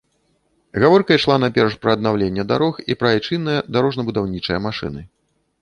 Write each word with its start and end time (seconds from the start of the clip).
Гаворка 0.83 1.17
ішла 1.19 1.35
найперш 1.43 1.75
пра 1.83 1.93
аднаўленне 1.97 2.43
дарог 2.53 2.81
і 2.89 2.97
пра 3.03 3.07
айчынныя 3.19 3.59
дарожна-будаўнічыя 3.77 4.57
машыны. 4.69 5.01